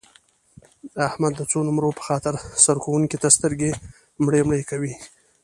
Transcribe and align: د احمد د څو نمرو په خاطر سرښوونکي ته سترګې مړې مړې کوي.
د 0.93 0.95
احمد 1.09 1.33
د 1.37 1.41
څو 1.51 1.59
نمرو 1.67 1.95
په 1.97 2.03
خاطر 2.07 2.33
سرښوونکي 2.63 3.17
ته 3.23 3.27
سترګې 3.37 3.71
مړې 4.23 4.41
مړې 4.47 4.61
کوي. 4.69 4.93